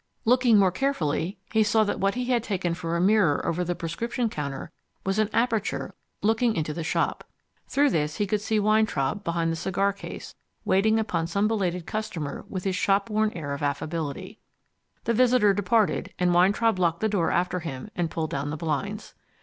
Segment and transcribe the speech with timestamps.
[0.25, 3.75] Looking more carefully, he saw that what he had taken for a mirror over the
[3.75, 4.71] prescription counter
[5.05, 5.93] was an aperture
[6.23, 7.23] looking into the shop.
[7.67, 10.33] Through this he could see Weintraub, behind the cigar case,
[10.65, 14.39] waiting upon some belated customer with his shop worn air of affability.
[15.03, 19.13] The visitor departed, and Weintraub locked the door after him and pulled down the blinds.